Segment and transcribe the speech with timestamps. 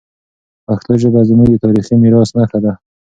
[0.65, 2.73] پښتو ژبه زموږ د تاریخي میراث نښه ده.